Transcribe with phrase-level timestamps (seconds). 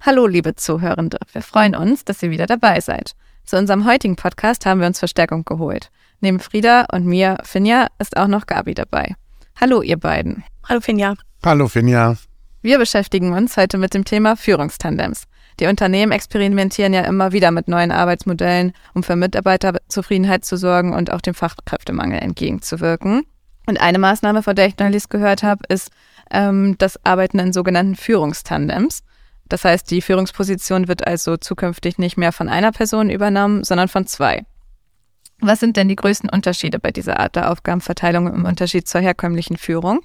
[0.00, 1.18] Hallo, liebe Zuhörende.
[1.32, 3.12] Wir freuen uns, dass ihr wieder dabei seid.
[3.46, 5.90] Zu unserem heutigen Podcast haben wir uns Verstärkung geholt.
[6.20, 9.14] Neben Frieda und mir, Finja, ist auch noch Gabi dabei.
[9.58, 10.44] Hallo, ihr beiden.
[10.68, 11.14] Hallo, Finja.
[11.42, 12.16] Hallo, Finja.
[12.60, 15.24] Wir beschäftigen uns heute mit dem Thema Führungstandems.
[15.60, 21.10] Die Unternehmen experimentieren ja immer wieder mit neuen Arbeitsmodellen, um für Mitarbeiterzufriedenheit zu sorgen und
[21.10, 23.22] auch dem Fachkräftemangel entgegenzuwirken.
[23.66, 25.90] Und eine Maßnahme, von der ich neulich gehört habe, ist
[26.30, 29.02] ähm, das Arbeiten in sogenannten Führungstandems.
[29.48, 34.06] Das heißt, die Führungsposition wird also zukünftig nicht mehr von einer Person übernommen, sondern von
[34.06, 34.44] zwei.
[35.40, 39.56] Was sind denn die größten Unterschiede bei dieser Art der Aufgabenverteilung im Unterschied zur herkömmlichen
[39.56, 40.00] Führung?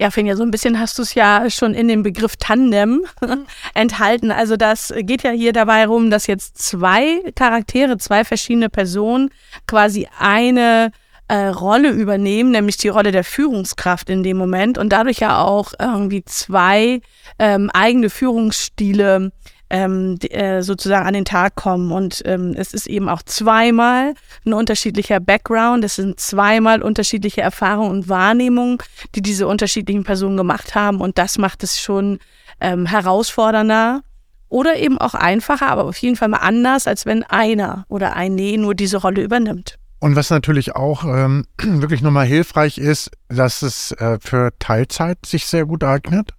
[0.00, 3.04] Ja, Finja, so ein bisschen hast du es ja schon in dem Begriff Tandem
[3.74, 4.32] enthalten.
[4.32, 9.30] Also das geht ja hier dabei rum, dass jetzt zwei Charaktere, zwei verschiedene Personen
[9.66, 10.90] quasi eine
[11.32, 15.72] äh, Rolle übernehmen, nämlich die Rolle der Führungskraft in dem Moment und dadurch ja auch
[15.80, 17.00] irgendwie zwei
[17.38, 19.32] ähm, eigene Führungsstile
[19.70, 21.90] ähm, äh, sozusagen an den Tag kommen.
[21.90, 24.12] Und ähm, es ist eben auch zweimal
[24.44, 28.76] ein unterschiedlicher Background, es sind zweimal unterschiedliche Erfahrungen und Wahrnehmungen,
[29.14, 31.00] die diese unterschiedlichen Personen gemacht haben.
[31.00, 32.18] Und das macht es schon
[32.60, 34.02] ähm, herausfordernder
[34.50, 38.58] oder eben auch einfacher, aber auf jeden Fall mal anders, als wenn einer oder eine
[38.58, 39.78] nur diese Rolle übernimmt.
[40.02, 45.46] Und was natürlich auch ähm, wirklich nochmal hilfreich ist, dass es äh, für Teilzeit sich
[45.46, 46.34] sehr gut eignet.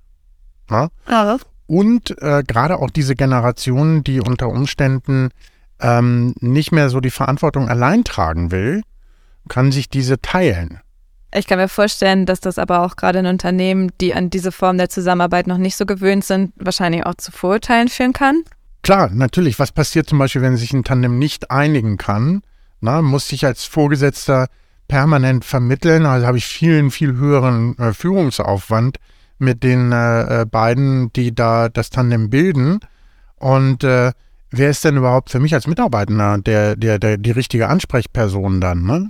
[0.70, 0.90] Na?
[1.10, 1.38] Ja.
[1.66, 5.30] Und äh, gerade auch diese Generation, die unter Umständen
[5.80, 8.82] ähm, nicht mehr so die Verantwortung allein tragen will,
[9.48, 10.82] kann sich diese teilen.
[11.34, 14.78] Ich kann mir vorstellen, dass das aber auch gerade in Unternehmen, die an diese Form
[14.78, 18.44] der Zusammenarbeit noch nicht so gewöhnt sind, wahrscheinlich auch zu Vorurteilen führen kann.
[18.82, 19.58] Klar, natürlich.
[19.58, 22.42] Was passiert zum Beispiel, wenn sich ein Tandem nicht einigen kann?
[22.84, 24.48] Na, muss sich als Vorgesetzter
[24.90, 26.06] permanent vermitteln.
[26.06, 28.98] Also habe ich vielen, viel höheren äh, Führungsaufwand
[29.40, 32.82] mit den äh, äh, beiden, die da das Tandem bilden.
[33.38, 34.12] Und äh,
[34.52, 38.84] wer ist denn überhaupt für mich als Mitarbeiter der, der, der, die richtige Ansprechperson dann?
[38.84, 39.08] Ne?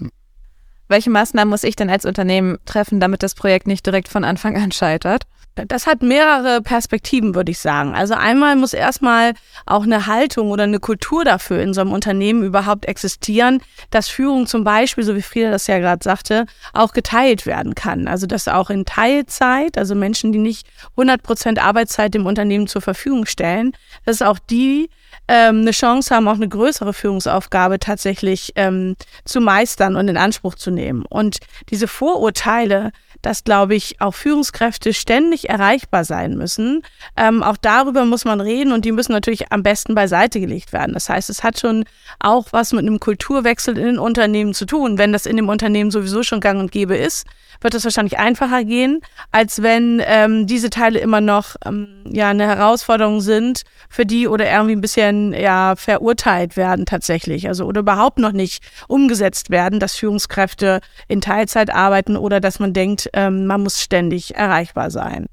[0.87, 4.57] Welche Maßnahmen muss ich denn als Unternehmen treffen, damit das Projekt nicht direkt von Anfang
[4.57, 5.23] an scheitert?
[5.55, 7.93] Das hat mehrere Perspektiven, würde ich sagen.
[7.93, 9.33] Also einmal muss erstmal
[9.67, 13.61] auch eine Haltung oder eine Kultur dafür in so einem Unternehmen überhaupt existieren,
[13.91, 18.07] dass Führung zum Beispiel, so wie Frieda das ja gerade sagte, auch geteilt werden kann.
[18.07, 20.65] Also dass auch in Teilzeit, also Menschen, die nicht
[20.97, 23.73] 100 Prozent Arbeitszeit dem Unternehmen zur Verfügung stellen,
[24.05, 24.89] dass auch die
[25.27, 28.95] ähm, eine Chance haben, auch eine größere Führungsaufgabe tatsächlich ähm,
[29.25, 31.05] zu meistern und in Anspruch zu nehmen.
[31.09, 31.37] Und
[31.69, 32.91] diese Vorurteile,
[33.23, 36.83] dass, glaube ich, auch Führungskräfte ständig erreichbar sein müssen.
[37.17, 40.93] Ähm, auch darüber muss man reden und die müssen natürlich am besten beiseite gelegt werden.
[40.93, 41.85] Das heißt, es hat schon
[42.19, 44.97] auch was mit einem Kulturwechsel in den Unternehmen zu tun.
[44.97, 47.25] Wenn das in dem Unternehmen sowieso schon gang und gäbe ist,
[47.61, 49.01] wird es wahrscheinlich einfacher gehen,
[49.31, 54.51] als wenn ähm, diese Teile immer noch ähm, ja eine Herausforderung sind für die oder
[54.51, 59.95] irgendwie ein bisschen ja verurteilt werden tatsächlich, also oder überhaupt noch nicht umgesetzt werden, dass
[59.95, 65.27] Führungskräfte in Teilzeit arbeiten oder dass man denkt, ähm, man muss ständig erreichbar sein.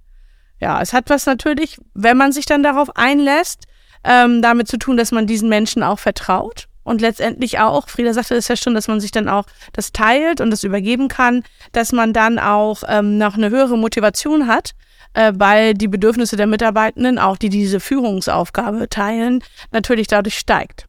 [0.61, 3.65] Ja, es hat was natürlich, wenn man sich dann darauf einlässt,
[4.05, 8.35] ähm, damit zu tun, dass man diesen Menschen auch vertraut und letztendlich auch, Frieda sagte
[8.35, 11.93] es ja schon, dass man sich dann auch das teilt und das übergeben kann, dass
[11.93, 14.73] man dann auch ähm, noch eine höhere Motivation hat,
[15.13, 19.43] äh, weil die Bedürfnisse der Mitarbeitenden, auch die diese Führungsaufgabe teilen,
[19.73, 20.87] natürlich dadurch steigt.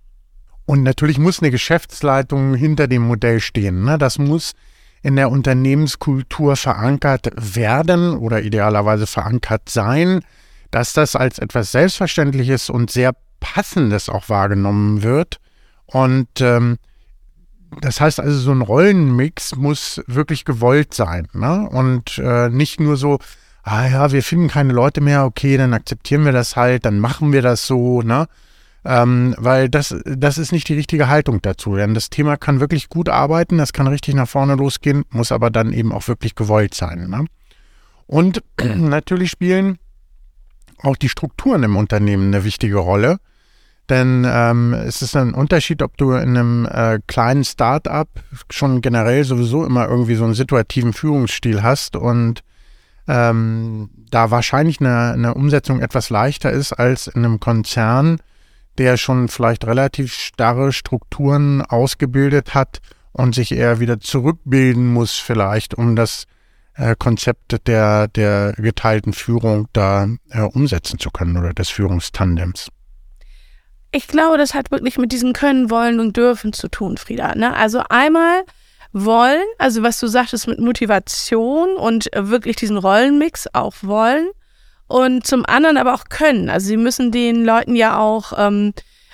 [0.66, 3.84] Und natürlich muss eine Geschäftsleitung hinter dem Modell stehen.
[3.84, 3.97] Ne?
[3.97, 4.53] Das muss
[5.04, 10.22] in der Unternehmenskultur verankert werden oder idealerweise verankert sein,
[10.70, 15.40] dass das als etwas Selbstverständliches und sehr Passendes auch wahrgenommen wird.
[15.88, 16.78] Und ähm,
[17.80, 21.28] das heißt also, so ein Rollenmix muss wirklich gewollt sein.
[21.34, 21.68] Ne?
[21.70, 23.20] Und äh, nicht nur so,
[23.64, 27.32] ah ja, wir finden keine Leute mehr, okay, dann akzeptieren wir das halt, dann machen
[27.34, 28.28] wir das so, ne?
[28.84, 31.75] Ähm, weil das, das ist nicht die richtige Haltung dazu.
[31.75, 35.52] Denn das Thema kann wirklich gut arbeiten, das kann richtig nach vorne losgehen, muss aber
[35.52, 37.09] dann eben auch wirklich gewollt sein.
[37.09, 37.26] Ne?
[38.08, 39.78] Und natürlich spielen
[40.84, 43.20] auch die Strukturen im Unternehmen eine wichtige Rolle.
[43.90, 48.08] Denn ähm, es ist ein Unterschied, ob du in einem äh, kleinen Start-up
[48.50, 52.41] schon generell sowieso immer irgendwie so einen situativen Führungsstil hast und
[53.08, 58.20] ähm, da wahrscheinlich eine, eine Umsetzung etwas leichter ist als in einem Konzern,
[58.78, 62.79] der schon vielleicht relativ starre Strukturen ausgebildet hat
[63.12, 66.26] und sich eher wieder zurückbilden muss, vielleicht, um das
[66.76, 72.70] äh, Konzept der, der geteilten Führung da äh, umsetzen zu können oder des Führungstandems.
[73.91, 77.35] Ich glaube, das hat wirklich mit diesem Können, Wollen und Dürfen zu tun, Frieda.
[77.35, 77.53] Ne?
[77.53, 78.44] Also einmal
[78.94, 84.29] wollen, also was du sagtest mit Motivation und wirklich diesen Rollenmix auch wollen
[84.91, 86.49] und zum anderen aber auch können.
[86.49, 88.73] Also sie müssen den Leuten ja auch ähm,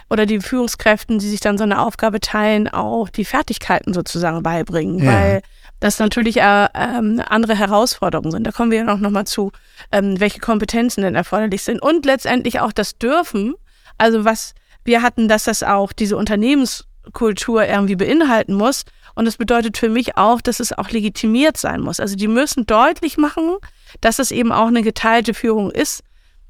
[0.10, 5.00] oder die Führungskräften, die sich dann so eine Aufgabe teilen, auch die Fertigkeiten sozusagen beibringen,
[5.00, 5.12] ja.
[5.12, 5.42] weil
[5.80, 8.48] das natürlich äh, ähm, andere Herausforderungen sind.
[8.48, 9.52] Da kommen wir ja noch, noch mal zu,
[9.92, 13.56] ähm, welche Kompetenzen denn erforderlich sind und letztendlich auch das Dürfen.
[13.98, 14.54] Also was
[14.86, 18.86] wir hatten, dass das auch diese Unternehmenskultur irgendwie beinhalten muss.
[19.14, 22.00] Und das bedeutet für mich auch, dass es auch legitimiert sein muss.
[22.00, 23.58] Also die müssen deutlich machen,
[24.02, 26.04] dass es eben auch eine geteilte Führung ist,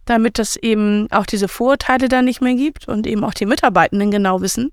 [0.06, 4.12] damit es eben auch diese Vorurteile da nicht mehr gibt und eben auch die Mitarbeitenden
[4.12, 4.72] genau wissen,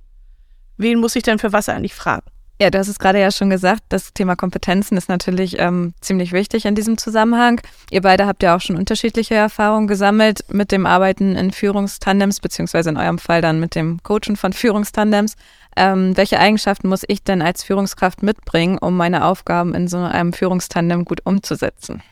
[0.77, 2.25] wen muss ich denn für was eigentlich fragen.
[2.61, 6.31] Ja, du hast es gerade ja schon gesagt, das Thema Kompetenzen ist natürlich ähm, ziemlich
[6.33, 7.61] wichtig in diesem Zusammenhang.
[7.91, 12.91] Ihr beide habt ja auch schon unterschiedliche Erfahrungen gesammelt mit dem Arbeiten in Führungstandems, beziehungsweise
[12.91, 15.35] in eurem Fall dann mit dem Coachen von Führungstandems.
[15.77, 20.33] Ähm, welche Eigenschaften muss ich denn als Führungskraft mitbringen, um meine Aufgaben in so einem
[20.33, 22.03] Führungstandem gut umzusetzen?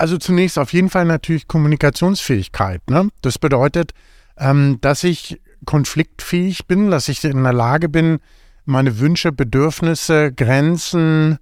[0.00, 2.80] Also zunächst auf jeden Fall natürlich Kommunikationsfähigkeit.
[2.88, 3.10] Ne?
[3.20, 3.92] Das bedeutet,
[4.38, 8.20] ähm, dass ich konfliktfähig bin, dass ich in der Lage bin,
[8.64, 11.36] meine Wünsche, Bedürfnisse, Grenzen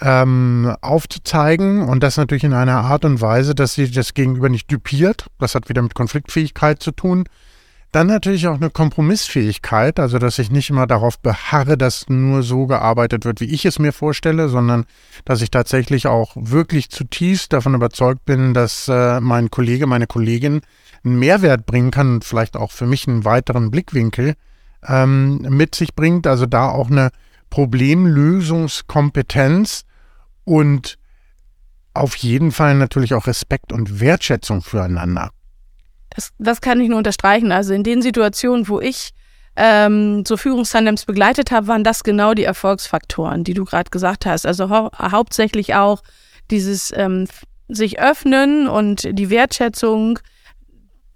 [0.00, 4.68] ähm, aufzuzeigen und das natürlich in einer Art und Weise, dass sie das Gegenüber nicht
[4.72, 5.26] düpiert.
[5.38, 7.28] Das hat wieder mit Konfliktfähigkeit zu tun.
[7.92, 12.66] Dann natürlich auch eine Kompromissfähigkeit, also dass ich nicht immer darauf beharre, dass nur so
[12.66, 14.84] gearbeitet wird, wie ich es mir vorstelle, sondern
[15.24, 20.60] dass ich tatsächlich auch wirklich zutiefst davon überzeugt bin, dass äh, mein Kollege, meine Kollegin
[21.04, 24.34] einen Mehrwert bringen kann und vielleicht auch für mich einen weiteren Blickwinkel
[24.86, 26.28] ähm, mit sich bringt.
[26.28, 27.10] Also da auch eine
[27.50, 29.82] Problemlösungskompetenz
[30.44, 30.96] und
[31.92, 35.32] auf jeden Fall natürlich auch Respekt und Wertschätzung füreinander.
[36.10, 37.52] Das, das kann ich nur unterstreichen.
[37.52, 39.10] Also in den Situationen, wo ich
[39.56, 44.46] ähm, so Führungstandems begleitet habe, waren das genau die Erfolgsfaktoren, die du gerade gesagt hast.
[44.46, 46.02] Also hau hauptsächlich auch
[46.50, 47.26] dieses ähm,
[47.68, 50.18] sich öffnen und die Wertschätzung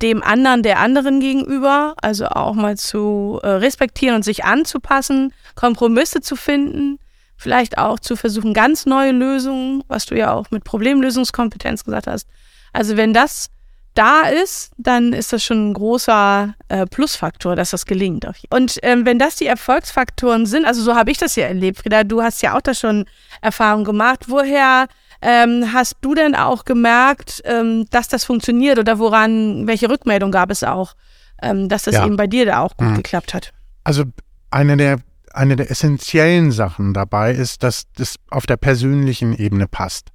[0.02, 6.20] dem anderen der anderen gegenüber, also auch mal zu äh, respektieren und sich anzupassen, Kompromisse
[6.20, 6.98] zu finden,
[7.36, 12.28] vielleicht auch zu versuchen, ganz neue Lösungen, was du ja auch mit Problemlösungskompetenz gesagt hast.
[12.72, 13.50] Also wenn das
[13.94, 18.26] da ist, dann ist das schon ein großer äh, Plusfaktor, dass das gelingt.
[18.50, 22.04] Und ähm, wenn das die Erfolgsfaktoren sind, also so habe ich das ja erlebt, Frieda,
[22.04, 23.06] du hast ja auch da schon
[23.40, 24.24] Erfahrung gemacht.
[24.28, 24.86] Woher
[25.22, 30.50] ähm, hast du denn auch gemerkt, ähm, dass das funktioniert oder woran, welche Rückmeldung gab
[30.50, 30.94] es auch,
[31.40, 32.06] ähm, dass das ja.
[32.06, 32.96] eben bei dir da auch gut mhm.
[32.96, 33.52] geklappt hat?
[33.84, 34.04] Also
[34.50, 34.98] eine der
[35.32, 40.10] eine der essentiellen Sachen dabei ist, dass das auf der persönlichen Ebene passt.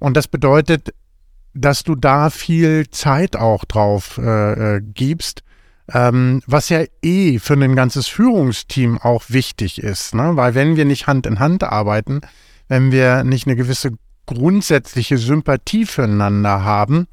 [0.00, 0.92] Und das bedeutet,
[1.54, 5.42] dass du da viel Zeit auch drauf äh, äh, gibst,
[5.92, 10.36] ähm, was ja eh für ein ganzes Führungsteam auch wichtig ist, ne?
[10.36, 12.20] weil wenn wir nicht Hand in Hand arbeiten,
[12.68, 13.92] wenn wir nicht eine gewisse
[14.26, 17.06] grundsätzliche Sympathie füreinander haben,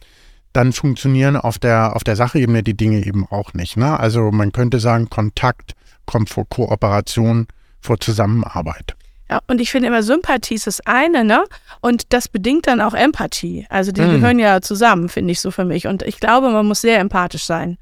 [0.52, 3.78] dann funktionieren auf der, auf der Sachebene die Dinge eben auch nicht.
[3.78, 4.00] Ne?
[4.00, 5.74] Also man könnte sagen, Kontakt
[6.06, 7.48] kommt vor Kooperation,
[7.82, 8.96] vor Zusammenarbeit.
[9.30, 11.44] Ja, und ich finde immer, Sympathie ist das eine, ne?
[11.82, 13.66] Und das bedingt dann auch Empathie.
[13.70, 14.12] Also die mhm.
[14.12, 15.88] gehören ja zusammen, finde ich so für mich.
[15.88, 17.78] Und ich glaube, man muss sehr empathisch sein.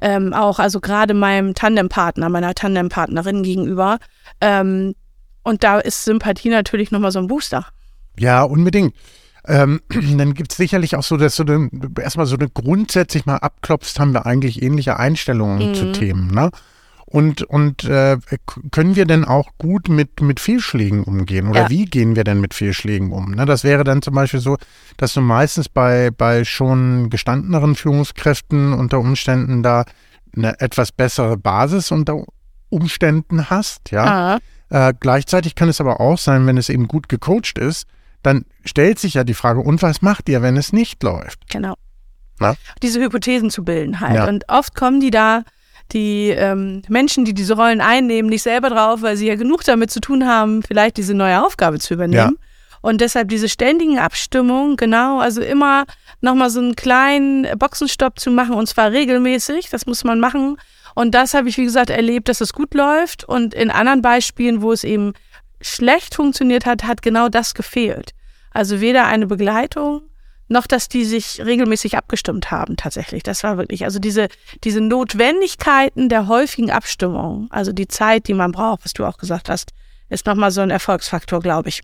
[0.00, 3.98] Ähm, auch, also gerade meinem Tandempartner, meiner Tandempartnerin gegenüber.
[4.40, 4.94] Ähm,
[5.42, 7.66] und da ist Sympathie natürlich nochmal so ein Booster.
[8.18, 8.94] Ja, unbedingt.
[9.46, 9.80] Ähm,
[10.16, 11.68] dann gibt es sicherlich auch so, dass du
[12.00, 15.74] erstmal so eine grundsätzlich mal abklopfst, haben wir eigentlich ähnliche Einstellungen mhm.
[15.74, 16.50] zu Themen, ne?
[17.14, 18.16] Und, und äh,
[18.72, 21.46] können wir denn auch gut mit, mit Fehlschlägen umgehen?
[21.46, 21.70] Oder ja.
[21.70, 23.30] wie gehen wir denn mit Fehlschlägen um?
[23.30, 24.56] Ne, das wäre dann zum Beispiel so,
[24.96, 29.84] dass du meistens bei, bei schon gestandeneren Führungskräften unter Umständen da
[30.36, 32.24] eine etwas bessere Basis unter
[32.68, 34.40] Umständen hast, ja.
[34.70, 37.86] Äh, gleichzeitig kann es aber auch sein, wenn es eben gut gecoacht ist,
[38.24, 41.48] dann stellt sich ja die Frage, und was macht ihr, wenn es nicht läuft?
[41.48, 41.74] Genau.
[42.40, 42.56] Na?
[42.82, 44.16] Diese Hypothesen zu bilden halt.
[44.16, 44.26] Ja.
[44.26, 45.44] Und oft kommen die da,
[45.92, 49.90] die ähm, Menschen, die diese Rollen einnehmen, nicht selber drauf, weil sie ja genug damit
[49.90, 52.36] zu tun haben, vielleicht diese neue Aufgabe zu übernehmen.
[52.38, 52.48] Ja.
[52.80, 55.84] Und deshalb diese ständigen Abstimmungen, genau, also immer
[56.20, 60.58] nochmal so einen kleinen Boxenstopp zu machen und zwar regelmäßig, das muss man machen.
[60.94, 63.24] Und das habe ich, wie gesagt, erlebt, dass es gut läuft.
[63.24, 65.12] Und in anderen Beispielen, wo es eben
[65.60, 68.10] schlecht funktioniert hat, hat genau das gefehlt.
[68.52, 70.02] Also weder eine Begleitung
[70.48, 73.22] noch, dass die sich regelmäßig abgestimmt haben tatsächlich.
[73.22, 74.28] Das war wirklich, also diese,
[74.62, 79.48] diese Notwendigkeiten der häufigen Abstimmung, also die Zeit, die man braucht, was du auch gesagt
[79.48, 79.72] hast,
[80.08, 81.82] ist nochmal so ein Erfolgsfaktor, glaube ich.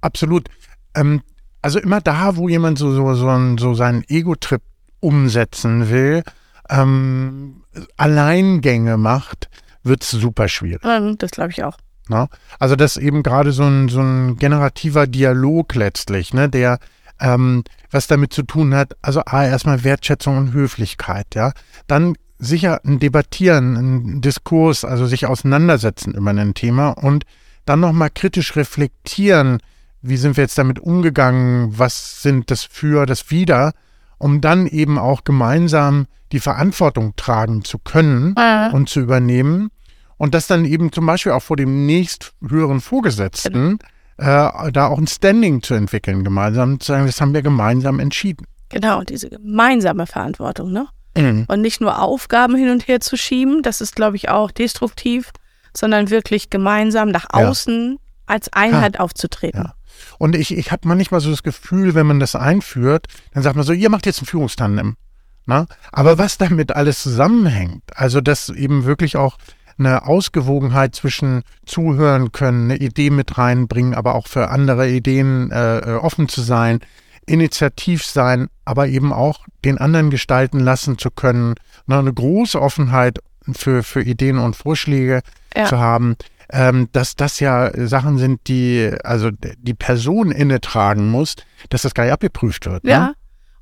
[0.00, 0.48] Absolut.
[0.94, 1.22] Ähm,
[1.62, 4.62] also immer da, wo jemand so, so, so, so seinen Ego-Trip
[5.00, 6.22] umsetzen will,
[6.68, 7.62] ähm,
[7.96, 9.48] Alleingänge macht,
[9.82, 10.82] wird es super schwierig.
[11.18, 11.78] Das glaube ich auch.
[12.08, 12.28] Ne?
[12.58, 16.78] Also das ist eben gerade so ein, so ein generativer Dialog letztlich, ne, der
[17.20, 21.52] ähm, was damit zu tun hat, also A, erstmal Wertschätzung und Höflichkeit, ja.
[21.86, 27.24] Dann sicher ein Debattieren, ein Diskurs, also sich auseinandersetzen über ein Thema und
[27.64, 29.58] dann nochmal kritisch reflektieren,
[30.02, 33.72] wie sind wir jetzt damit umgegangen, was sind das für, das wieder,
[34.18, 38.74] um dann eben auch gemeinsam die Verantwortung tragen zu können Mhm.
[38.74, 39.70] und zu übernehmen
[40.16, 43.78] und das dann eben zum Beispiel auch vor dem nächst höheren Vorgesetzten
[44.18, 48.46] äh, da auch ein Standing zu entwickeln, gemeinsam zu sagen, das haben wir gemeinsam entschieden.
[48.68, 50.88] Genau, diese gemeinsame Verantwortung, ne?
[51.16, 51.46] Mhm.
[51.48, 55.30] Und nicht nur Aufgaben hin und her zu schieben, das ist, glaube ich, auch destruktiv,
[55.74, 57.48] sondern wirklich gemeinsam nach Ja.
[57.48, 59.64] außen als Einheit aufzutreten.
[59.64, 59.74] Ja.
[60.18, 63.64] Und ich, ich habe manchmal so das Gefühl, wenn man das einführt, dann sagt man
[63.64, 64.96] so, ihr macht jetzt ein Führungstandem.
[65.46, 65.66] Na?
[65.92, 69.38] Aber was damit alles zusammenhängt, also dass eben wirklich auch
[69.78, 75.78] eine Ausgewogenheit zwischen zuhören können, eine Idee mit reinbringen, aber auch für andere Ideen äh,
[75.78, 76.80] äh, offen zu sein,
[77.26, 81.54] initiativ sein, aber eben auch den anderen gestalten lassen zu können,
[81.86, 83.18] ne, eine große Offenheit
[83.52, 85.20] für, für Ideen und Vorschläge
[85.56, 85.66] Ja.
[85.66, 86.16] zu haben,
[86.50, 91.36] ähm, dass das ja Sachen sind, die also die Person inne tragen muss,
[91.68, 92.84] dass das gar nicht abgeprüft wird.
[92.84, 92.98] Ja.
[93.08, 93.14] Ne?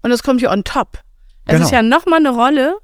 [0.02, 1.00] Und das kommt hier on top.
[1.46, 1.64] Es Genau.
[1.64, 2.76] ist ja nochmal eine Rolle.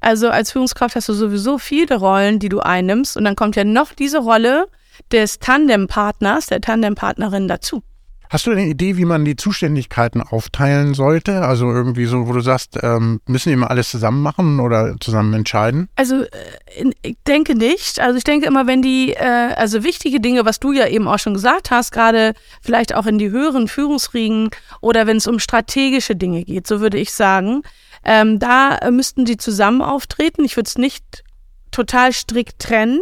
[0.00, 3.16] Also als Führungskraft hast du sowieso viele Rollen, die du einnimmst.
[3.16, 4.66] Und dann kommt ja noch diese Rolle
[5.12, 7.82] des Tandempartners, der Tandempartnerin dazu.
[8.30, 11.42] Hast du eine Idee, wie man die Zuständigkeiten aufteilen sollte?
[11.42, 15.34] Also irgendwie so, wo du sagst, ähm, müssen die immer alles zusammen machen oder zusammen
[15.34, 15.88] entscheiden?
[15.96, 17.98] Also äh, ich denke nicht.
[17.98, 21.18] Also ich denke immer, wenn die, äh, also wichtige Dinge, was du ja eben auch
[21.18, 26.14] schon gesagt hast, gerade vielleicht auch in die höheren Führungsriegen oder wenn es um strategische
[26.14, 27.62] Dinge geht, so würde ich sagen,
[28.04, 30.44] ähm, da müssten die zusammen auftreten.
[30.44, 31.24] Ich würde es nicht
[31.70, 33.00] total strikt trennen.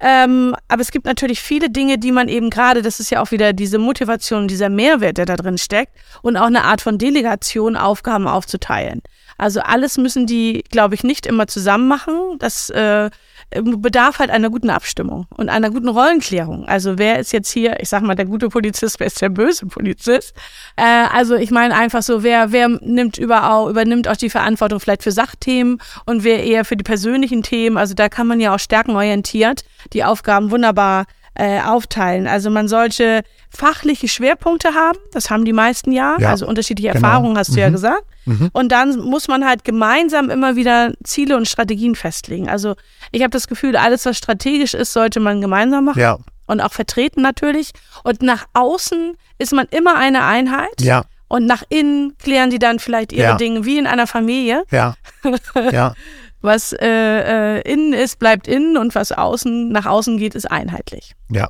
[0.00, 3.32] Ähm, aber es gibt natürlich viele Dinge, die man eben gerade, das ist ja auch
[3.32, 7.76] wieder diese Motivation, dieser Mehrwert, der da drin steckt und auch eine Art von Delegation,
[7.76, 9.02] Aufgaben aufzuteilen.
[9.38, 12.38] Also alles müssen die, glaube ich, nicht immer zusammen machen.
[12.38, 13.10] Das äh,
[13.50, 16.66] bedarf halt einer guten Abstimmung und einer guten Rollenklärung.
[16.66, 19.66] Also wer ist jetzt hier, ich sag mal, der gute Polizist, wer ist der böse
[19.66, 20.34] Polizist?
[20.76, 25.02] Äh, also ich meine einfach so, wer, wer nimmt überall, übernimmt auch die Verantwortung vielleicht
[25.02, 27.78] für Sachthemen und wer eher für die persönlichen Themen.
[27.78, 32.26] Also da kann man ja auch stärkenorientiert die Aufgaben wunderbar äh, aufteilen.
[32.26, 37.06] Also man sollte fachliche Schwerpunkte haben, das haben die meisten ja, Ja, also unterschiedliche genau.
[37.06, 37.72] Erfahrungen hast du ja Mhm.
[37.72, 38.02] gesagt.
[38.26, 38.50] Mhm.
[38.52, 42.48] Und dann muss man halt gemeinsam immer wieder Ziele und Strategien festlegen.
[42.48, 42.74] Also
[43.12, 46.72] ich habe das Gefühl, alles, was strategisch ist, sollte man gemeinsam machen Ja, und auch
[46.72, 47.70] vertreten natürlich.
[48.04, 50.80] Und nach außen ist man immer eine Einheit.
[50.80, 53.36] ja, Und nach innen klären die dann vielleicht ihre Ja.
[53.36, 54.64] Dinge wie in einer Familie.
[54.70, 54.94] ja,
[55.72, 55.94] ja,
[56.40, 61.14] Was äh, äh, innen ist, bleibt innen und was außen nach außen geht, ist einheitlich.
[61.30, 61.48] ja.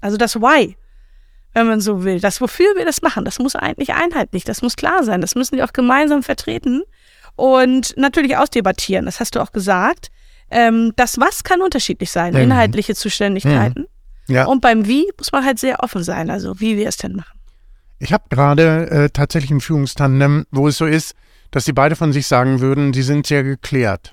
[0.00, 0.76] Also das Why,
[1.54, 4.76] wenn man so will, das wofür wir das machen, das muss eigentlich einheitlich, das muss
[4.76, 6.82] klar sein, das müssen die auch gemeinsam vertreten
[7.36, 10.08] und natürlich ausdebattieren, das hast du auch gesagt.
[10.50, 12.40] Ähm, das Was kann unterschiedlich sein, Mhm.
[12.40, 13.86] inhaltliche Zuständigkeiten.
[14.28, 14.44] Ja.
[14.44, 17.38] Und beim Wie muss man halt sehr offen sein, also wie wir es denn machen.
[17.98, 21.14] Ich habe gerade äh, tatsächlich ein Führungstandem, wo es so ist,
[21.50, 24.12] dass sie beide von sich sagen würden, sie sind sehr geklärt.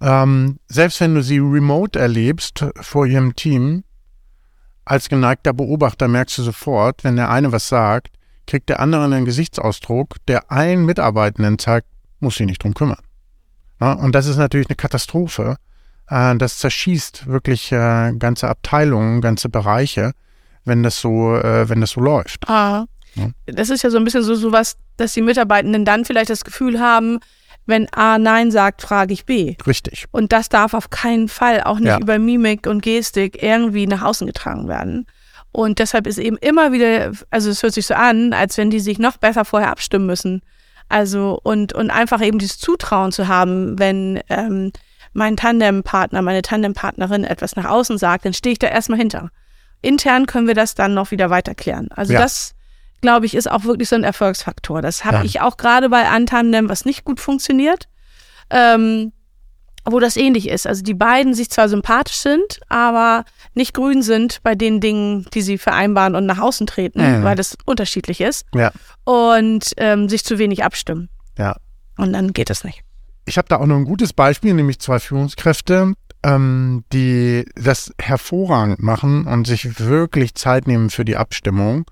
[0.00, 3.84] Ähm, selbst wenn du sie remote erlebst vor ihrem Team,
[4.84, 9.24] als geneigter Beobachter merkst du sofort, wenn der eine was sagt, kriegt der andere einen
[9.24, 11.88] Gesichtsausdruck, der allen Mitarbeitenden zeigt,
[12.20, 13.02] muss sich nicht drum kümmern.
[13.80, 15.56] Ja, und das ist natürlich eine Katastrophe.
[16.08, 20.12] Äh, das zerschießt wirklich äh, ganze Abteilungen, ganze Bereiche,
[20.64, 22.48] wenn das so, äh, wenn das so läuft.
[22.48, 22.86] Ah.
[23.14, 23.30] Ja.
[23.46, 26.80] Das ist ja so ein bisschen so sowas, dass die Mitarbeitenden dann vielleicht das Gefühl
[26.80, 27.18] haben,
[27.66, 29.56] wenn A Nein sagt, frage ich B.
[29.66, 30.06] Richtig.
[30.12, 31.98] Und das darf auf keinen Fall auch nicht Ja.
[31.98, 35.06] über Mimik und Gestik irgendwie nach außen getragen werden.
[35.52, 38.80] Und deshalb ist eben immer wieder, also es hört sich so an, als wenn die
[38.80, 40.42] sich noch besser vorher abstimmen müssen.
[40.88, 44.70] Also und, und einfach eben dieses Zutrauen zu haben, wenn ähm,
[45.14, 49.30] mein Tandempartner, meine Tandempartnerin etwas nach außen sagt, dann stehe ich da erstmal hinter.
[49.82, 51.88] Intern können wir das dann noch wieder weiter klären.
[51.94, 52.20] Also Ja.
[52.20, 52.54] das,
[53.00, 54.82] glaube ich, ist auch wirklich so ein Erfolgsfaktor.
[54.82, 55.24] Das habe Ja.
[55.24, 57.88] ich auch gerade bei Antandem, was nicht gut funktioniert.
[58.50, 59.12] Ähm,
[59.88, 60.66] wo das ähnlich ist.
[60.66, 63.24] Also die beiden sich zwar sympathisch sind, aber
[63.54, 67.22] nicht grün sind bei den Dingen, die sie vereinbaren und nach außen treten, Mhm.
[67.22, 68.72] weil das unterschiedlich ist Ja,
[69.04, 71.08] und ähm, sich zu wenig abstimmen.
[71.38, 71.54] ja.
[71.98, 72.82] Und dann geht es nicht.
[73.26, 75.92] Ich habe da auch noch ein gutes Beispiel, nämlich zwei Führungskräfte,
[76.24, 81.84] ähm, die das hervorragend machen und sich wirklich Zeit nehmen für die Abstimmung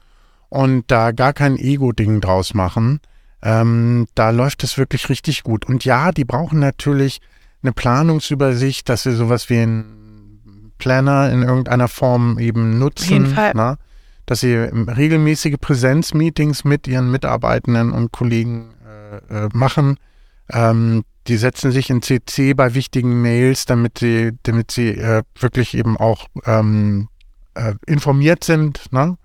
[0.54, 3.00] und da gar kein Ego-Ding draus machen.
[3.42, 5.66] Ähm, da läuft es wirklich richtig gut.
[5.66, 7.20] Und ja, die brauchen natürlich
[7.62, 13.04] eine Planungsübersicht, dass wir sowas wie einen Planner in irgendeiner Form eben nutzen.
[13.04, 13.52] Auf jeden Fall.
[13.54, 13.78] Na?
[14.26, 18.70] Dass sie regelmäßige Präsenzmeetings mit ihren Mitarbeitenden und Kollegen
[19.30, 19.98] äh, äh machen.
[20.52, 25.74] Ähm, die setzen sich in CC bei wichtigen Mails, damit sie, damit sie äh, wirklich
[25.76, 27.08] eben auch ähm,
[27.54, 28.92] äh, informiert sind.
[28.92, 29.16] Ne?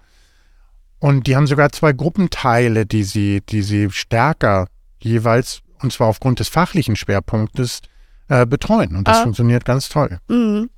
[0.99, 4.67] Und die haben sogar zwei Gruppenteile, die sie, die sie stärker
[4.99, 7.81] jeweils, und zwar aufgrund des fachlichen Schwerpunktes,
[8.27, 8.95] äh, betreuen.
[8.95, 9.23] Und das ah.
[9.23, 10.19] funktioniert ganz toll.
[10.27, 10.69] Mhm.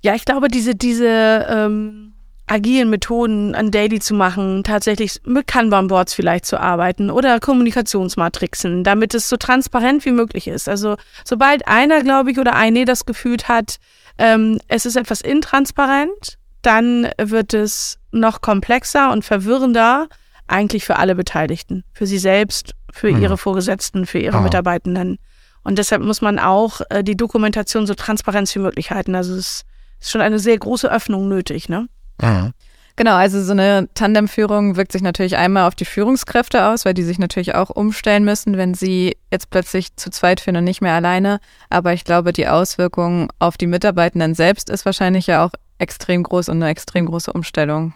[0.00, 2.14] Ja, ich glaube, diese, diese ähm,
[2.46, 9.14] agilen Methoden an Daily zu machen, tatsächlich mit Kanban-Boards vielleicht zu arbeiten oder Kommunikationsmatrixen, damit
[9.14, 10.68] es so transparent wie möglich ist.
[10.68, 13.78] Also sobald einer, glaube ich, oder eine das Gefühl hat,
[14.18, 20.08] ähm, es ist etwas intransparent, dann wird es noch komplexer und verwirrender
[20.46, 23.22] eigentlich für alle Beteiligten, für sie selbst, für mhm.
[23.22, 24.40] ihre Vorgesetzten, für ihre ah.
[24.40, 25.18] Mitarbeitenden.
[25.62, 29.14] Und deshalb muss man auch äh, die Dokumentation so transparent wie möglich halten.
[29.14, 29.64] Also es
[30.00, 31.88] ist schon eine sehr große Öffnung nötig, ne?
[32.20, 32.52] Mhm.
[32.96, 37.02] Genau, also so eine Tandemführung wirkt sich natürlich einmal auf die Führungskräfte aus, weil die
[37.02, 40.92] sich natürlich auch umstellen müssen, wenn sie jetzt plötzlich zu zweit führen und nicht mehr
[40.92, 41.40] alleine.
[41.70, 46.48] Aber ich glaube, die Auswirkung auf die Mitarbeitenden selbst ist wahrscheinlich ja auch extrem groß
[46.48, 47.94] und eine extrem große Umstellung.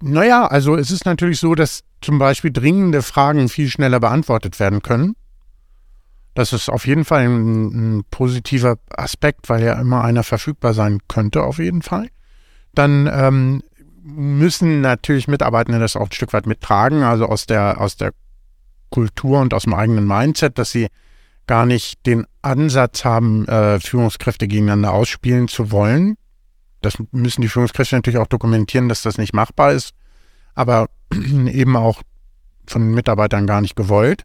[0.00, 4.82] Naja, also es ist natürlich so, dass zum Beispiel dringende Fragen viel schneller beantwortet werden
[4.82, 5.16] können.
[6.34, 11.00] Das ist auf jeden Fall ein, ein positiver Aspekt, weil ja immer einer verfügbar sein
[11.08, 12.08] könnte, auf jeden Fall
[12.78, 13.62] dann ähm,
[14.02, 18.12] müssen natürlich Mitarbeitende das auch ein Stück weit mittragen, also aus der, aus der
[18.90, 20.86] Kultur und aus dem eigenen Mindset, dass sie
[21.48, 26.16] gar nicht den Ansatz haben, äh, Führungskräfte gegeneinander ausspielen zu wollen.
[26.80, 29.94] Das müssen die Führungskräfte natürlich auch dokumentieren, dass das nicht machbar ist,
[30.54, 32.02] aber eben auch
[32.68, 34.22] von den Mitarbeitern gar nicht gewollt.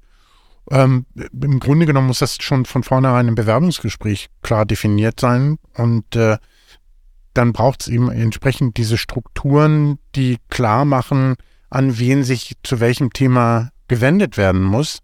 [0.69, 6.15] Ähm, Im Grunde genommen muss das schon von vornherein im Bewerbungsgespräch klar definiert sein und
[6.15, 6.37] äh,
[7.33, 11.35] dann braucht es eben entsprechend diese Strukturen, die klar machen,
[11.69, 14.99] an wen sich zu welchem Thema gewendet werden muss.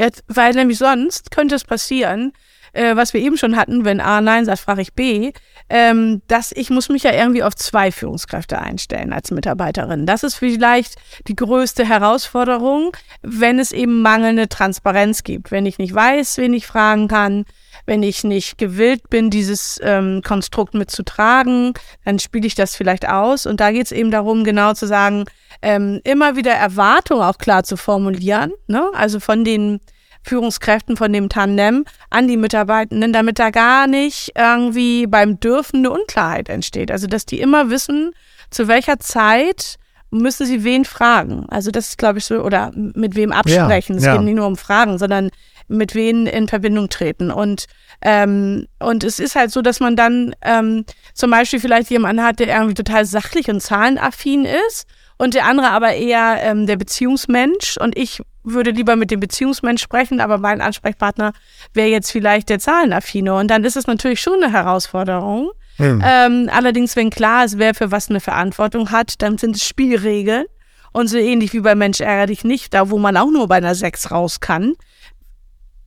[0.00, 2.32] Ja, weil nämlich sonst könnte es passieren,
[2.72, 5.32] äh, was wir eben schon hatten, wenn A Nein sagt, frage ich B,
[5.68, 10.06] ähm, dass ich muss mich ja irgendwie auf zwei Führungskräfte einstellen als Mitarbeiterin.
[10.06, 10.96] Das ist vielleicht
[11.28, 16.66] die größte Herausforderung, wenn es eben mangelnde Transparenz gibt, wenn ich nicht weiß, wen ich
[16.66, 17.44] fragen kann,
[17.84, 21.74] wenn ich nicht gewillt bin, dieses ähm, Konstrukt mitzutragen,
[22.06, 23.44] dann spiele ich das vielleicht aus.
[23.44, 25.26] Und da geht es eben darum, genau zu sagen,
[25.62, 28.88] ähm, immer wieder Erwartungen auch klar zu formulieren, ne?
[28.94, 29.80] also von den
[30.22, 35.90] Führungskräften, von dem Tandem an die Mitarbeitenden, damit da gar nicht irgendwie beim Dürfen eine
[35.90, 36.90] Unklarheit entsteht.
[36.90, 38.12] Also dass die immer wissen,
[38.50, 39.76] zu welcher Zeit
[40.10, 41.46] müssen sie wen fragen.
[41.48, 43.94] Also das ist, glaube ich, so, oder mit wem absprechen.
[43.94, 44.16] Ja, es ja.
[44.16, 45.30] geht nicht nur um Fragen, sondern
[45.68, 47.30] mit wen in Verbindung treten.
[47.30, 47.66] Und,
[48.02, 52.40] ähm, und es ist halt so, dass man dann ähm, zum Beispiel vielleicht jemanden hat,
[52.40, 54.86] der irgendwie total sachlich und zahlenaffin ist
[55.20, 59.82] und der andere aber eher ähm, der Beziehungsmensch und ich würde lieber mit dem Beziehungsmensch
[59.82, 61.34] sprechen, aber mein Ansprechpartner
[61.74, 65.50] wäre jetzt vielleicht der Zahlenaffine und dann ist es natürlich schon eine Herausforderung.
[65.76, 66.02] Mhm.
[66.02, 70.46] Ähm, allerdings, wenn klar ist, wer für was eine Verantwortung hat, dann sind es Spielregeln.
[70.92, 73.56] Und so ähnlich wie bei Mensch ärger dich nicht, da wo man auch nur bei
[73.56, 74.72] einer 6 raus kann,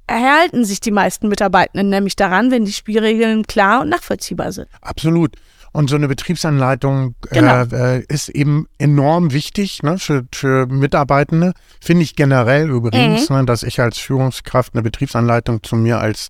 [0.05, 4.67] erhalten sich die meisten Mitarbeitenden nämlich daran, wenn die Spielregeln klar und nachvollziehbar sind.
[4.81, 5.35] Absolut.
[5.73, 7.63] Und so eine Betriebsanleitung äh, genau.
[7.63, 11.53] äh, ist eben enorm wichtig ne, für, für Mitarbeitende.
[11.81, 13.37] Finde ich generell übrigens, mhm.
[13.37, 16.29] ne, dass ich als Führungskraft eine Betriebsanleitung zu mir als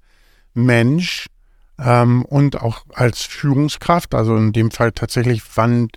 [0.54, 1.28] Mensch
[1.78, 5.90] ähm, und auch als Führungskraft, also in dem Fall tatsächlich, wann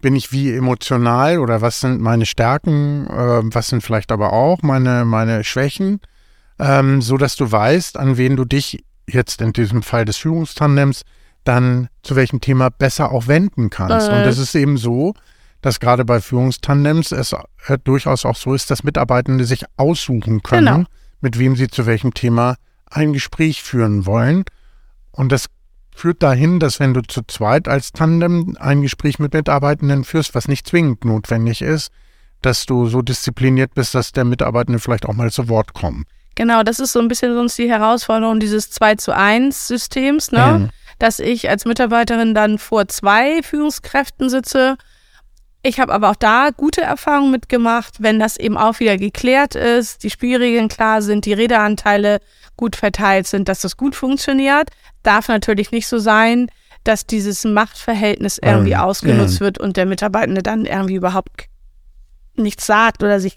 [0.00, 4.62] bin ich wie emotional oder was sind meine Stärken, äh, was sind vielleicht aber auch
[4.62, 6.00] meine, meine Schwächen
[6.58, 11.02] ähm, so dass du weißt, an wen du dich jetzt in diesem Fall des Führungstandems
[11.46, 14.08] dann zu welchem Thema besser auch wenden kannst.
[14.08, 14.12] Äh.
[14.12, 15.14] Und es ist eben so,
[15.62, 20.66] dass gerade bei Führungstandems es äh, durchaus auch so ist, dass Mitarbeitende sich aussuchen können,
[20.66, 20.88] genau.
[21.20, 22.56] mit wem sie zu welchem Thema
[22.90, 24.44] ein Gespräch führen wollen.
[25.12, 25.46] Und das
[25.94, 30.46] führt dahin, dass wenn du zu zweit als Tandem ein Gespräch mit Mitarbeitenden führst, was
[30.46, 31.90] nicht zwingend notwendig ist,
[32.42, 36.06] dass du so diszipliniert bist, dass der Mitarbeitende vielleicht auch mal zu Wort kommt.
[36.34, 40.58] Genau, das ist so ein bisschen sonst die Herausforderung dieses 2 zu 1 Systems, ne?
[40.58, 40.70] Mhm.
[40.98, 44.76] Dass ich als Mitarbeiterin dann vor zwei Führungskräften sitze.
[45.62, 50.04] Ich habe aber auch da gute Erfahrungen mitgemacht, wenn das eben auch wieder geklärt ist,
[50.04, 52.20] die Spielregeln klar sind, die Redeanteile
[52.56, 54.70] gut verteilt sind, dass das gut funktioniert.
[55.02, 56.48] Darf natürlich nicht so sein,
[56.84, 58.80] dass dieses Machtverhältnis irgendwie mhm.
[58.80, 59.44] ausgenutzt mhm.
[59.44, 61.46] wird und der Mitarbeitende dann irgendwie überhaupt
[62.36, 63.36] nichts sagt oder sich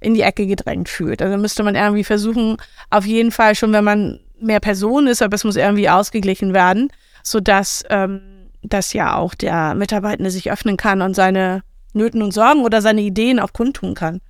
[0.00, 1.22] in die Ecke gedrängt fühlt.
[1.22, 2.56] Also müsste man irgendwie versuchen,
[2.90, 6.90] auf jeden Fall schon, wenn man mehr Personen ist, aber es muss irgendwie ausgeglichen werden,
[7.22, 12.64] sodass ähm, dass ja auch der Mitarbeitende sich öffnen kann und seine Nöten und Sorgen
[12.64, 14.20] oder seine Ideen auch kundtun kann.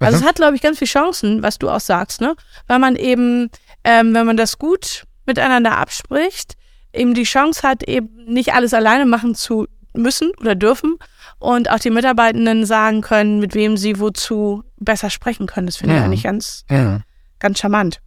[0.00, 0.22] Also mhm.
[0.22, 2.34] es hat, glaube ich, ganz viele Chancen, was du auch sagst, ne?
[2.66, 3.50] Weil man eben,
[3.84, 6.54] ähm, wenn man das gut miteinander abspricht,
[6.92, 10.96] eben die Chance hat, eben nicht alles alleine machen zu müssen oder dürfen
[11.38, 15.66] und auch die Mitarbeitenden sagen können, mit wem sie wozu besser sprechen können.
[15.66, 16.00] Das finde ja.
[16.00, 17.00] ich eigentlich ganz, ja.
[17.38, 18.00] ganz charmant.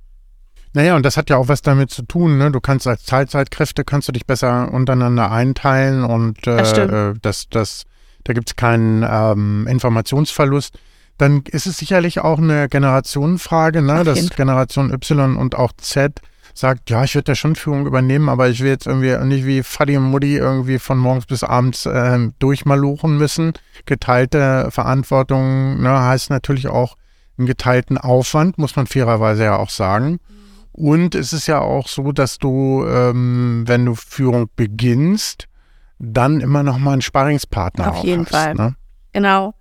[0.73, 2.37] Naja, und das hat ja auch was damit zu tun.
[2.37, 2.51] Ne?
[2.51, 7.49] Du kannst als Teilzeitkräfte kannst du dich besser untereinander einteilen und äh, das, äh, das,
[7.49, 7.85] das,
[8.23, 10.77] da gibt es keinen ähm, Informationsverlust.
[11.17, 14.03] Dann ist es sicherlich auch eine Generationenfrage, ne?
[14.03, 16.21] dass Generation Y und auch Z
[16.53, 19.63] sagt, ja, ich würde da schon Führung übernehmen, aber ich will jetzt irgendwie nicht wie
[19.63, 23.53] Fadi und Mutti irgendwie von morgens bis abends äh, durchmaluchen müssen.
[23.85, 26.95] Geteilte Verantwortung ne, heißt natürlich auch
[27.37, 30.19] einen geteilten Aufwand, muss man fairerweise ja auch sagen.
[30.79, 35.49] Und es ist ja auch so, dass du, ähm, wenn du Führung beginnst,
[35.99, 38.55] dann immer noch mal einen Sparringspartner Auf jeden hast, Fall.
[38.55, 38.75] Ne?
[39.11, 39.53] Genau.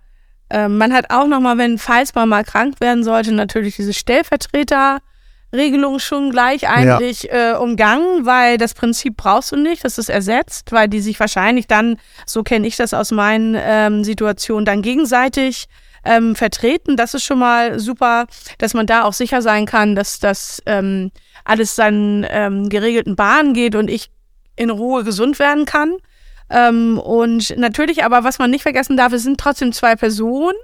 [0.49, 3.91] Ähm, man hat auch noch mal, wenn falls man mal krank werden sollte, natürlich diese
[3.91, 7.51] Stellvertreterregelung schon gleich eigentlich ja.
[7.51, 11.67] äh, umgangen, weil das Prinzip brauchst du nicht, das ist ersetzt, weil die sich wahrscheinlich
[11.67, 15.67] dann, so kenne ich das aus meinen ähm, Situationen, dann gegenseitig
[16.05, 16.95] ähm, vertreten.
[16.95, 21.11] Das ist schon mal super, dass man da auch sicher sein kann, dass das ähm,
[21.43, 24.09] alles seinen ähm, geregelten Bahnen geht und ich
[24.55, 25.95] in Ruhe gesund werden kann.
[26.49, 30.57] Ähm, und natürlich aber, was man nicht vergessen darf, es sind trotzdem zwei Personen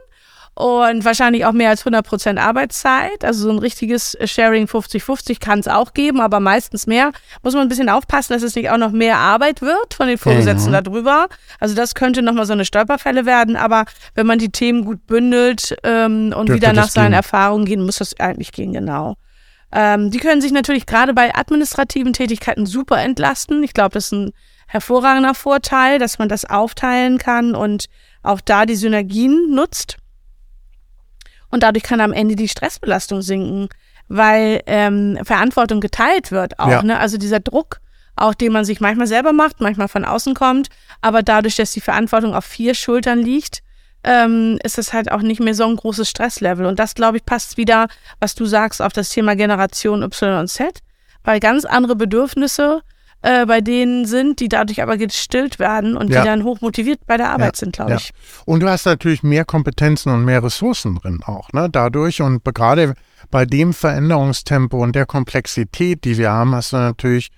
[0.55, 3.25] und wahrscheinlich auch mehr als 100 Prozent Arbeitszeit.
[3.25, 7.11] Also so ein richtiges Sharing 50-50 kann es auch geben, aber meistens mehr.
[7.43, 10.17] Muss man ein bisschen aufpassen, dass es nicht auch noch mehr Arbeit wird von den
[10.17, 10.83] Vorgesetzten mhm.
[10.83, 11.27] darüber.
[11.59, 13.83] Also das könnte nochmal so eine Stolperfälle werden, aber
[14.15, 17.13] wenn man die Themen gut bündelt ähm, und Dürfte wieder nach seinen gehen.
[17.13, 19.15] Erfahrungen gehen, muss das eigentlich gehen, genau.
[19.73, 23.61] Ähm, die können sich natürlich gerade bei administrativen Tätigkeiten super entlasten.
[23.61, 24.31] Ich glaube, das ist ein
[24.67, 27.87] hervorragender Vorteil, dass man das aufteilen kann und
[28.23, 29.97] auch da die Synergien nutzt.
[31.55, 33.69] Und dadurch kann am Ende die Stressbelastung sinken,
[34.09, 36.67] weil ähm, Verantwortung geteilt wird auch.
[36.67, 36.83] Ja.
[36.83, 36.99] Ne?
[36.99, 37.79] Also dieser Druck,
[38.17, 40.67] auch den man sich manchmal selber macht, manchmal von außen kommt,
[40.99, 43.63] aber dadurch, dass die Verantwortung auf vier Schultern liegt,
[44.03, 46.65] ähm, ist es halt auch nicht mehr so ein großes Stresslevel.
[46.65, 47.87] Und das, glaube ich, passt wieder,
[48.19, 50.79] was du sagst, auf das Thema Generation Y und Z,
[51.23, 52.81] weil ganz andere Bedürfnisse
[53.25, 56.21] äh, bei denen sind, die dadurch aber gestillt werden und ja.
[56.21, 57.59] die dann hochmotiviert bei der Arbeit ja.
[57.59, 58.11] sind, glaube ich.
[58.45, 61.67] Und du hast natürlich mehr Kompetenzen und mehr Ressourcen drin auch, ne?
[61.71, 62.93] Dadurch und gerade
[63.31, 67.29] bei dem Veränderungstempo und der Komplexität, die wir haben, hast du natürlich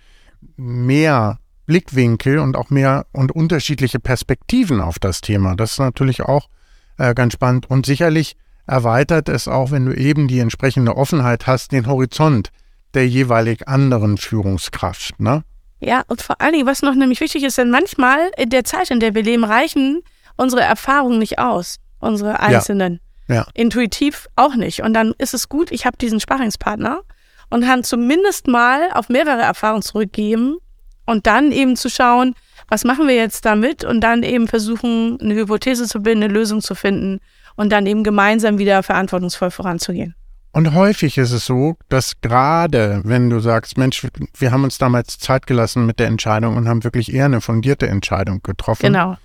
[0.58, 5.56] mehr Blickwinkel und auch mehr und unterschiedliche Perspektiven auf das Thema.
[5.56, 6.50] Das ist natürlich auch
[6.97, 11.71] äh, ganz spannend und sicherlich erweitert es auch, wenn du eben die entsprechende Offenheit hast,
[11.71, 12.52] den Horizont
[12.93, 15.17] der jeweilig anderen Führungskraft.
[15.21, 15.43] Ne?
[15.79, 18.89] Ja, und vor allen Dingen, was noch nämlich wichtig ist, denn manchmal in der Zeit,
[18.89, 20.01] in der wir leben, reichen
[20.35, 22.99] unsere Erfahrungen nicht aus, unsere einzelnen.
[23.27, 23.35] Ja.
[23.35, 23.45] ja.
[23.53, 24.81] Intuitiv auch nicht.
[24.81, 27.01] Und dann ist es gut, ich habe diesen Sparringspartner
[27.49, 30.57] und kann zumindest mal auf mehrere Erfahrungen zurückgeben
[31.05, 32.35] und dann eben zu schauen,
[32.69, 36.61] was machen wir jetzt damit und dann eben versuchen, eine Hypothese zu bilden, eine Lösung
[36.61, 37.19] zu finden
[37.55, 40.15] und dann eben gemeinsam wieder verantwortungsvoll voranzugehen.
[40.51, 44.07] Und häufig ist es so, dass gerade wenn du sagst, Mensch,
[44.38, 47.88] wir haben uns damals Zeit gelassen mit der Entscheidung und haben wirklich eher eine fundierte
[47.88, 48.88] Entscheidung getroffen.
[48.88, 49.17] Genau.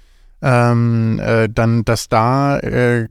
[0.43, 3.09] Ähm, äh, dann, dass da äh,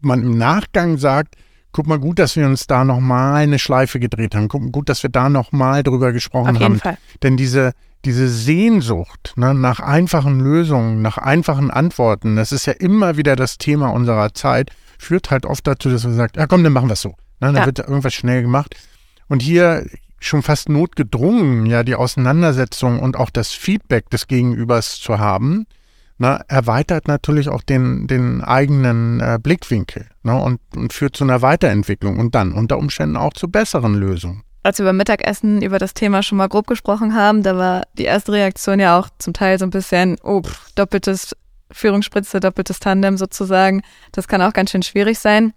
[0.00, 1.36] man im Nachgang sagt,
[1.72, 4.48] guck mal gut, dass wir uns da nochmal eine Schleife gedreht haben.
[4.48, 6.80] Guck mal gut, dass wir da nochmal drüber gesprochen Auf jeden haben.
[6.80, 6.98] Fall.
[7.22, 7.72] Denn diese,
[8.04, 13.58] diese Sehnsucht ne, nach einfachen Lösungen, nach einfachen Antworten, das ist ja immer wieder das
[13.58, 14.70] Thema unserer Zeit,
[15.02, 17.10] führt halt oft dazu, dass man sagt, ja komm, dann machen wir es so.
[17.40, 17.66] Ne, dann ja.
[17.66, 18.76] wird irgendwas schnell gemacht.
[19.28, 19.86] Und hier
[20.20, 25.66] schon fast notgedrungen, ja, die Auseinandersetzung und auch das Feedback des Gegenübers zu haben,
[26.18, 31.42] ne, erweitert natürlich auch den, den eigenen äh, Blickwinkel ne, und, und führt zu einer
[31.42, 34.42] Weiterentwicklung und dann unter Umständen auch zu besseren Lösungen.
[34.62, 38.04] Als wir beim Mittagessen über das Thema schon mal grob gesprochen haben, da war die
[38.04, 41.36] erste Reaktion ja auch zum Teil so ein bisschen, oh, pff, doppeltes
[41.72, 43.82] Führungsspritze, doppeltes Tandem sozusagen.
[44.12, 45.52] Das kann auch ganz schön schwierig sein.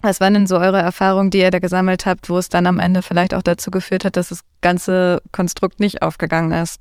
[0.00, 2.78] Was waren denn so eure Erfahrungen, die ihr da gesammelt habt, wo es dann am
[2.78, 6.80] Ende vielleicht auch dazu geführt hat, dass das ganze Konstrukt nicht aufgegangen ist?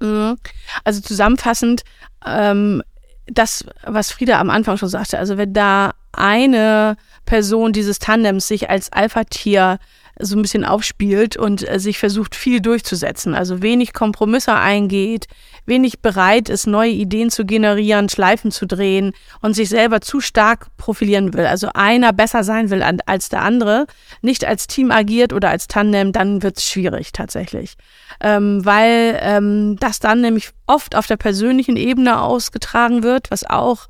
[0.00, 0.36] Mhm.
[0.84, 1.82] Also zusammenfassend,
[2.26, 2.82] ähm,
[3.26, 6.96] das, was Frieda am Anfang schon sagte, also wenn da eine
[7.26, 9.78] Person dieses Tandems sich als Alpha-Tier
[10.20, 13.34] so ein bisschen aufspielt und äh, sich versucht, viel durchzusetzen.
[13.34, 15.26] Also wenig Kompromisse eingeht,
[15.66, 20.68] wenig bereit ist, neue Ideen zu generieren, Schleifen zu drehen und sich selber zu stark
[20.76, 21.46] profilieren will.
[21.46, 23.86] Also einer besser sein will als der andere,
[24.22, 27.74] nicht als Team agiert oder als Tandem, dann wird es schwierig tatsächlich.
[28.20, 33.88] Ähm, weil ähm, das dann nämlich oft auf der persönlichen Ebene ausgetragen wird, was auch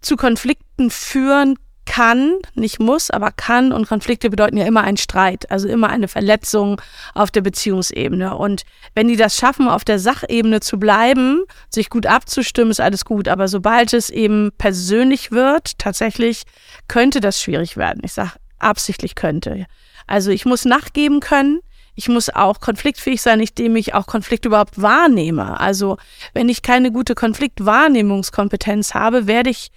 [0.00, 5.50] zu Konflikten führen kann, nicht muss, aber kann und Konflikte bedeuten ja immer einen Streit,
[5.50, 6.80] also immer eine Verletzung
[7.14, 8.36] auf der Beziehungsebene.
[8.36, 13.04] Und wenn die das schaffen, auf der Sachebene zu bleiben, sich gut abzustimmen, ist alles
[13.04, 13.28] gut.
[13.28, 16.42] Aber sobald es eben persönlich wird, tatsächlich
[16.88, 18.00] könnte das schwierig werden.
[18.04, 19.66] Ich sage absichtlich könnte.
[20.06, 21.60] Also ich muss nachgeben können.
[21.96, 25.60] Ich muss auch konfliktfähig sein, indem ich auch Konflikt überhaupt wahrnehme.
[25.60, 25.96] Also
[26.32, 29.70] wenn ich keine gute Konfliktwahrnehmungskompetenz habe, werde ich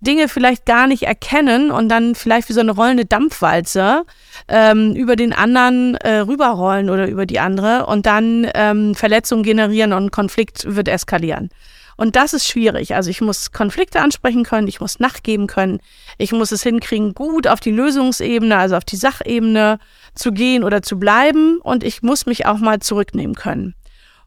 [0.00, 4.04] Dinge vielleicht gar nicht erkennen und dann vielleicht wie so eine rollende Dampfwalze
[4.48, 9.92] ähm, über den anderen äh, rüberrollen oder über die andere und dann ähm, Verletzungen generieren
[9.92, 11.50] und Konflikt wird eskalieren.
[11.98, 12.94] Und das ist schwierig.
[12.94, 15.80] Also ich muss Konflikte ansprechen können, ich muss nachgeben können,
[16.16, 19.78] ich muss es hinkriegen, gut auf die Lösungsebene, also auf die Sachebene
[20.14, 23.74] zu gehen oder zu bleiben und ich muss mich auch mal zurücknehmen können.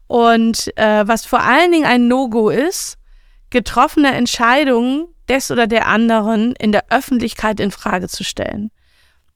[0.06, 2.96] Und äh, was vor allen Dingen ein No-Go ist,
[3.50, 8.70] getroffene Entscheidungen des oder der anderen in der Öffentlichkeit in Frage zu stellen.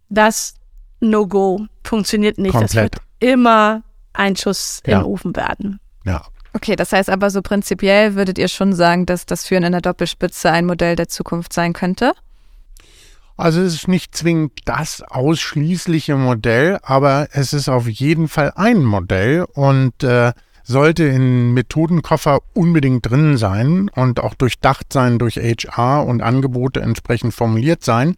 [0.08, 0.54] Das
[1.00, 2.52] No-Go funktioniert nicht.
[2.52, 2.74] Komplett.
[2.74, 5.00] Das wird immer ein Schuss ja.
[5.00, 5.80] im Ofen werden.
[6.04, 6.24] Ja.
[6.54, 9.80] Okay, das heißt aber so prinzipiell würdet ihr schon sagen, dass das Führen in der
[9.80, 12.12] Doppelspitze ein Modell der Zukunft sein könnte?
[13.36, 18.82] Also es ist nicht zwingend das ausschließliche Modell, aber es ist auf jeden Fall ein
[18.82, 20.32] Modell und äh,
[20.68, 27.32] sollte in Methodenkoffer unbedingt drin sein und auch durchdacht sein durch HR und Angebote entsprechend
[27.32, 28.16] formuliert sein.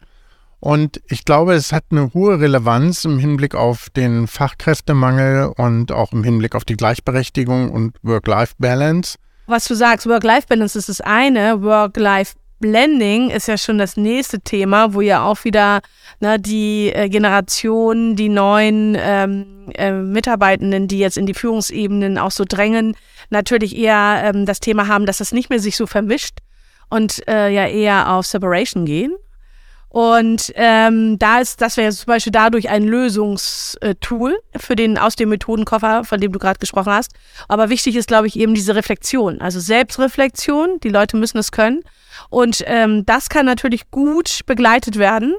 [0.58, 6.12] Und ich glaube, es hat eine hohe Relevanz im Hinblick auf den Fachkräftemangel und auch
[6.12, 9.16] im Hinblick auf die Gleichberechtigung und Work-Life-Balance.
[9.46, 14.92] Was du sagst, Work-Life-Balance ist das eine, Work-Life Blending ist ja schon das nächste Thema,
[14.94, 15.80] wo ja auch wieder
[16.20, 22.30] ne, die äh, Generation, die neuen ähm, äh, Mitarbeitenden, die jetzt in die Führungsebenen auch
[22.30, 22.94] so drängen,
[23.30, 26.38] natürlich eher ähm, das Thema haben, dass das nicht mehr sich so vermischt
[26.90, 29.14] und äh, ja eher auf Separation gehen.
[29.90, 35.30] Und ähm, da ist, das wäre zum Beispiel dadurch ein Lösungstool für den aus dem
[35.30, 37.12] Methodenkoffer, von dem du gerade gesprochen hast.
[37.48, 40.78] Aber wichtig ist, glaube ich, eben diese Reflexion, also Selbstreflexion.
[40.84, 41.82] Die Leute müssen es können.
[42.28, 45.34] Und ähm, das kann natürlich gut begleitet werden,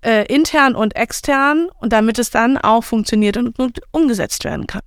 [0.00, 4.82] äh, intern und extern, und damit es dann auch funktioniert und, und umgesetzt werden kann.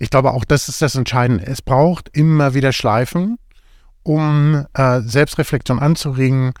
[0.00, 1.46] Ich glaube, auch das ist das Entscheidende.
[1.46, 3.38] Es braucht immer wieder Schleifen,
[4.02, 6.52] um äh, Selbstreflexion anzuregen,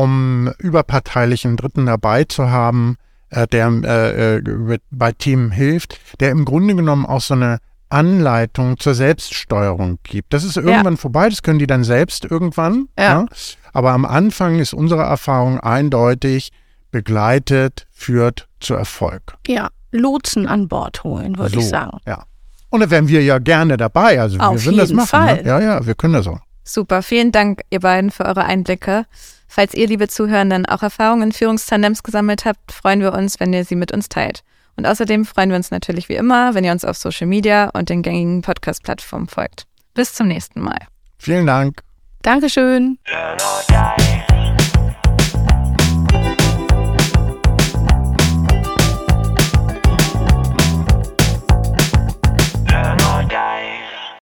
[0.00, 2.96] um überparteilichen Dritten dabei zu haben,
[3.28, 7.58] äh, der äh, äh, bei Team hilft, der im Grunde genommen auch so eine
[7.90, 10.32] Anleitung zur Selbststeuerung gibt.
[10.32, 11.00] Das ist irgendwann ja.
[11.00, 12.88] vorbei, das können die dann selbst irgendwann.
[12.98, 13.04] Ja.
[13.04, 13.26] ja.
[13.74, 16.50] Aber am Anfang ist unsere Erfahrung eindeutig,
[16.90, 19.34] begleitet führt zu Erfolg.
[19.46, 21.98] Ja, Lotsen an Bord holen, würde so, ich sagen.
[22.06, 22.24] Ja.
[22.70, 24.18] Und da wären wir ja gerne dabei.
[24.18, 25.24] Also Auf wir würden das machen.
[25.24, 25.42] Ne?
[25.44, 26.40] Ja, ja, wir können das auch.
[26.64, 29.04] Super, vielen Dank, ihr beiden, für eure Einblicke.
[29.52, 33.64] Falls ihr, liebe Zuhörenden, auch Erfahrungen in Führungstandems gesammelt habt, freuen wir uns, wenn ihr
[33.64, 34.44] sie mit uns teilt.
[34.76, 37.88] Und außerdem freuen wir uns natürlich wie immer, wenn ihr uns auf Social Media und
[37.88, 39.64] den gängigen Podcast-Plattformen folgt.
[39.92, 40.78] Bis zum nächsten Mal.
[41.18, 41.82] Vielen Dank.
[42.22, 42.98] Dankeschön.